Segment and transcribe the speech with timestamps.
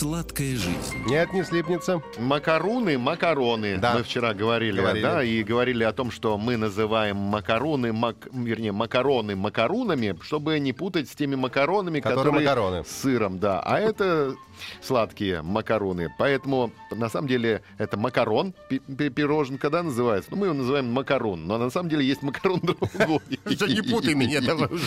[0.00, 0.96] Сладкая жизнь.
[1.08, 2.00] Нет, не слипнется.
[2.18, 3.76] Макаруны, макароны.
[3.76, 3.96] Да.
[3.98, 5.02] Мы вчера говорили, Говорили.
[5.02, 10.72] да, и говорили о том, что мы называем макаруны, мак, вернее, макароны макарунами, чтобы не
[10.72, 12.84] путать с теми макаронами, Которые которые, макароны.
[12.86, 13.60] с сыром, да.
[13.60, 14.34] А это
[14.80, 16.08] сладкие макаруны.
[16.18, 20.30] Поэтому, на самом деле, это макарон, пи- пи- пироженка, да, называется.
[20.30, 21.46] Ну, мы его называем макарон.
[21.46, 23.20] Но на самом деле есть макарон другой.
[23.44, 24.82] Не путай меня, давай уже.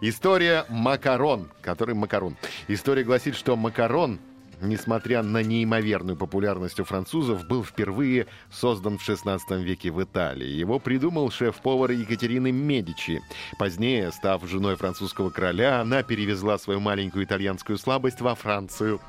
[0.00, 2.34] История макарон, который макарон.
[2.66, 4.18] История гласит, что макарон,
[4.68, 10.48] несмотря на неимоверную популярность у французов, был впервые создан в 16 веке в Италии.
[10.48, 13.22] Его придумал шеф-повар Екатерины Медичи.
[13.58, 19.00] Позднее, став женой французского короля, она перевезла свою маленькую итальянскую слабость во Францию.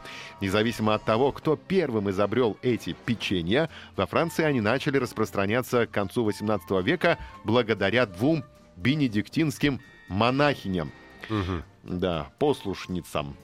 [0.42, 6.24] Независимо от того, кто первым изобрел эти печенья, во Франции они начали распространяться к концу
[6.24, 8.44] 18 века благодаря двум
[8.76, 9.80] бенедиктинским
[10.10, 10.92] монахиням.
[11.84, 13.36] Да, послушницам.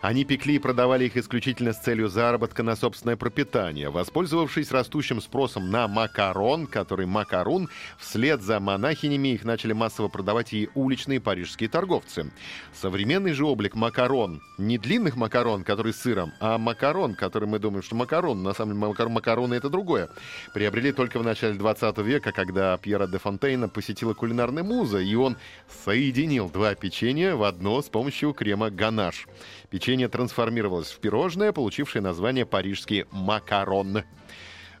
[0.00, 3.90] Они пекли и продавали их исключительно с целью заработка на собственное пропитание.
[3.90, 7.68] Воспользовавшись растущим спросом на макарон, который макарун,
[7.98, 12.30] вслед за монахинями их начали массово продавать и уличные парижские торговцы.
[12.72, 17.82] Современный же облик макарон, не длинных макарон, который с сыром, а макарон, который мы думаем,
[17.82, 20.08] что макарон, на самом деле макар- макароны это другое,
[20.54, 25.36] приобрели только в начале 20 века, когда Пьера де Фонтейна посетила кулинарная муза, и он
[25.84, 29.26] соединил два печенья в одно с помощью крема ганаш.
[29.70, 34.04] Печенье трансформировалось в пирожное, получившее название парижский макарон.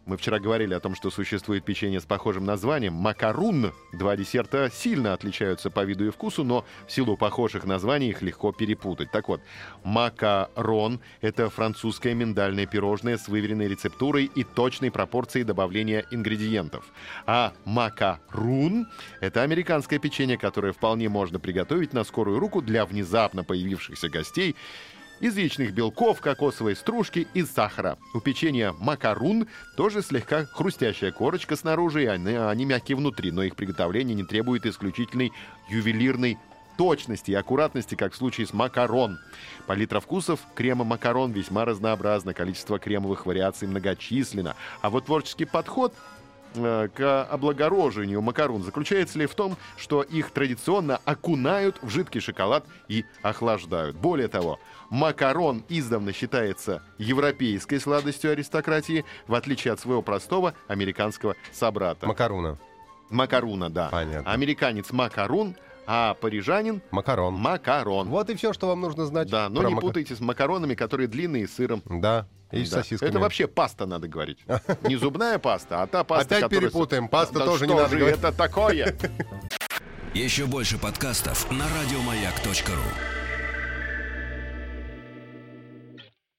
[0.08, 3.74] Мы вчера говорили о том, что существует печенье с похожим названием макарун.
[3.92, 8.50] Два десерта сильно отличаются по виду и вкусу, но в силу похожих названий их легко
[8.52, 9.10] перепутать.
[9.10, 9.42] Так вот,
[9.84, 16.86] макарон— это французское миндальное пирожное с выверенной рецептурой и точной пропорцией добавления ингредиентов.
[17.26, 18.88] А макарун—
[19.20, 24.56] это американское печенье, которое вполне можно приготовить на скорую руку для внезапно появившихся гостей
[25.20, 27.98] из яичных белков, кокосовой стружки и сахара.
[28.14, 33.56] У печенья макарун тоже слегка хрустящая корочка снаружи, и они, они мягкие внутри, но их
[33.56, 35.32] приготовление не требует исключительной
[35.68, 36.38] ювелирной
[36.76, 39.18] точности и аккуратности, как в случае с макарон.
[39.66, 44.54] Палитра вкусов крема макарон весьма разнообразна, количество кремовых вариаций многочисленно.
[44.80, 45.92] А вот творческий подход
[46.54, 53.04] к облагороживанию макарон заключается ли в том, что их традиционно окунают в жидкий шоколад и
[53.22, 53.96] охлаждают.
[53.96, 54.58] Более того,
[54.90, 62.06] макарон издавна считается европейской сладостью аристократии, в отличие от своего простого американского собрата.
[62.06, 62.58] Макаруна.
[63.10, 63.88] Макаруна, да.
[63.90, 64.30] Понятно.
[64.30, 65.54] Американец макарун,
[65.86, 67.34] а парижанин Макарон.
[67.34, 68.08] макарон.
[68.08, 69.30] Вот и все, что вам нужно знать.
[69.30, 71.82] Да, но не мака- путайте с макаронами, которые длинные с сыром.
[71.86, 72.66] Да, и Да.
[72.78, 73.08] сосисками.
[73.10, 74.38] Это вообще паста, надо говорить.
[74.82, 76.60] Не зубная паста, а та паста, Опять которая...
[76.68, 77.08] перепутаем.
[77.08, 78.18] Паста Да тоже не надо же говорить.
[78.18, 78.96] это такое?
[80.14, 83.17] Еще больше подкастов на радиомаяк.ру.